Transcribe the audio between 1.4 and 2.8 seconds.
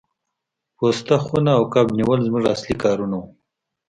او کب نیول زموږ اصلي